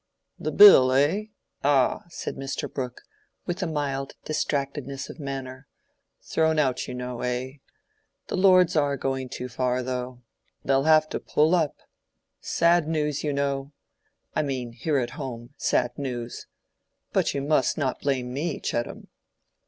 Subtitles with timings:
[0.39, 1.25] "The Bill, eh?
[1.63, 2.67] ah!" said Mr.
[2.67, 3.01] Brooke,
[3.45, 5.67] with a mild distractedness of manner.
[6.23, 7.57] "Thrown out, you know, eh?
[8.25, 10.23] The Lords are going too far, though.
[10.65, 11.75] They'll have to pull up.
[12.39, 13.73] Sad news, you know.
[14.35, 16.47] I mean, here at home—sad news.
[17.13, 19.07] But you must not blame me, Chettam."